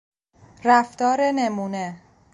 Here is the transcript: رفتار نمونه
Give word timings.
رفتار 0.63 1.21
نمونه 1.21 2.01